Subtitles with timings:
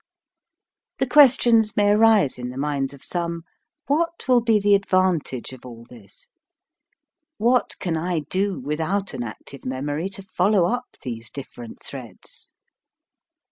[0.97, 3.43] The questions may arise in the minds of some,
[3.85, 6.27] "What will be the ad vantage of all this?"
[7.37, 12.51] "What can I do without an active memory to follow up these different threads?"